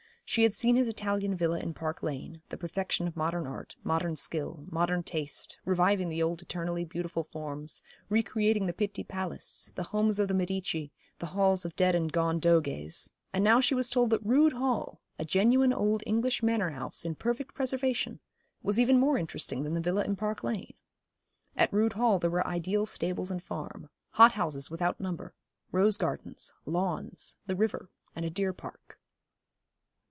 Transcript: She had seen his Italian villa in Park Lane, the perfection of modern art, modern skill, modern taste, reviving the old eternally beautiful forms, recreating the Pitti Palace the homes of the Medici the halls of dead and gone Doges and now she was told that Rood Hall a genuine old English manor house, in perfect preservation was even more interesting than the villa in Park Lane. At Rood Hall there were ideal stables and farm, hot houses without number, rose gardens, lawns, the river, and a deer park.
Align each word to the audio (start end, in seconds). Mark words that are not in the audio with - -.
She 0.33 0.43
had 0.43 0.53
seen 0.53 0.77
his 0.77 0.87
Italian 0.87 1.35
villa 1.35 1.59
in 1.59 1.73
Park 1.73 2.01
Lane, 2.01 2.41
the 2.47 2.55
perfection 2.57 3.05
of 3.05 3.17
modern 3.17 3.45
art, 3.45 3.75
modern 3.83 4.15
skill, 4.15 4.63
modern 4.69 5.03
taste, 5.03 5.57
reviving 5.65 6.07
the 6.07 6.23
old 6.23 6.41
eternally 6.41 6.85
beautiful 6.85 7.25
forms, 7.25 7.83
recreating 8.07 8.65
the 8.65 8.71
Pitti 8.71 9.03
Palace 9.03 9.73
the 9.75 9.83
homes 9.83 10.19
of 10.19 10.29
the 10.29 10.33
Medici 10.33 10.93
the 11.19 11.25
halls 11.25 11.65
of 11.65 11.75
dead 11.75 11.95
and 11.95 12.13
gone 12.13 12.39
Doges 12.39 13.11
and 13.33 13.43
now 13.43 13.59
she 13.59 13.75
was 13.75 13.89
told 13.89 14.09
that 14.11 14.25
Rood 14.25 14.53
Hall 14.53 15.01
a 15.19 15.25
genuine 15.25 15.73
old 15.73 16.01
English 16.05 16.41
manor 16.41 16.69
house, 16.69 17.03
in 17.03 17.15
perfect 17.15 17.53
preservation 17.53 18.21
was 18.63 18.79
even 18.79 18.97
more 18.97 19.17
interesting 19.17 19.63
than 19.63 19.73
the 19.73 19.81
villa 19.81 20.05
in 20.05 20.15
Park 20.15 20.45
Lane. 20.45 20.75
At 21.57 21.73
Rood 21.73 21.91
Hall 21.91 22.19
there 22.19 22.29
were 22.29 22.47
ideal 22.47 22.85
stables 22.85 23.31
and 23.31 23.43
farm, 23.43 23.89
hot 24.11 24.31
houses 24.31 24.71
without 24.71 25.01
number, 25.01 25.33
rose 25.73 25.97
gardens, 25.97 26.53
lawns, 26.65 27.35
the 27.47 27.55
river, 27.57 27.89
and 28.15 28.23
a 28.23 28.29
deer 28.29 28.53
park. 28.53 28.97